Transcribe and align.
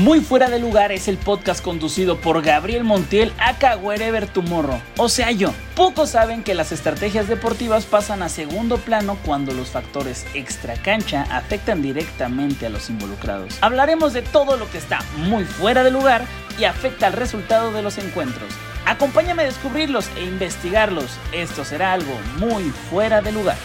Muy 0.00 0.20
fuera 0.20 0.48
de 0.48 0.58
lugar 0.58 0.92
es 0.92 1.08
el 1.08 1.18
podcast 1.18 1.62
conducido 1.62 2.18
por 2.22 2.40
Gabriel 2.40 2.84
Montiel, 2.84 3.34
aka 3.36 3.76
Wherever 3.76 4.26
Tomorrow. 4.26 4.80
O 4.96 5.10
sea, 5.10 5.30
yo. 5.30 5.52
Pocos 5.76 6.08
saben 6.08 6.42
que 6.42 6.54
las 6.54 6.72
estrategias 6.72 7.28
deportivas 7.28 7.84
pasan 7.84 8.22
a 8.22 8.30
segundo 8.30 8.78
plano 8.78 9.18
cuando 9.26 9.52
los 9.52 9.68
factores 9.68 10.24
extra 10.32 10.72
cancha 10.76 11.26
afectan 11.30 11.82
directamente 11.82 12.64
a 12.64 12.70
los 12.70 12.88
involucrados. 12.88 13.58
Hablaremos 13.60 14.14
de 14.14 14.22
todo 14.22 14.56
lo 14.56 14.70
que 14.70 14.78
está 14.78 15.00
muy 15.18 15.44
fuera 15.44 15.84
de 15.84 15.90
lugar 15.90 16.24
y 16.58 16.64
afecta 16.64 17.06
al 17.06 17.12
resultado 17.12 17.70
de 17.70 17.82
los 17.82 17.98
encuentros. 17.98 18.50
Acompáñame 18.86 19.42
a 19.42 19.46
descubrirlos 19.46 20.08
e 20.16 20.24
investigarlos. 20.24 21.10
Esto 21.32 21.62
será 21.62 21.92
algo 21.92 22.18
muy 22.38 22.64
fuera 22.88 23.20
de 23.20 23.32
lugar. 23.32 23.58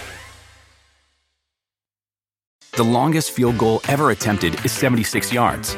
The 2.74 2.84
longest 2.84 3.32
field 3.32 3.58
goal 3.58 3.80
ever 3.88 4.12
attempted 4.12 4.54
is 4.66 4.74
76 4.74 5.32
yards. 5.32 5.78